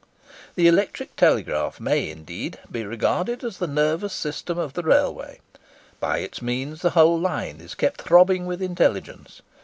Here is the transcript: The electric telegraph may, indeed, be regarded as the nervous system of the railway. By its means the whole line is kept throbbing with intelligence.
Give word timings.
The 0.55 0.67
electric 0.67 1.15
telegraph 1.15 1.79
may, 1.79 2.09
indeed, 2.09 2.57
be 2.71 2.83
regarded 2.83 3.43
as 3.43 3.59
the 3.59 3.67
nervous 3.67 4.13
system 4.13 4.57
of 4.57 4.73
the 4.73 4.81
railway. 4.81 5.41
By 5.99 6.17
its 6.21 6.41
means 6.41 6.81
the 6.81 6.89
whole 6.97 7.19
line 7.19 7.61
is 7.61 7.75
kept 7.75 8.01
throbbing 8.01 8.47
with 8.47 8.63
intelligence. 8.63 9.43